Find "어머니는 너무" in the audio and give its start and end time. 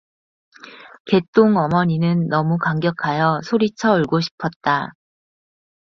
1.57-2.57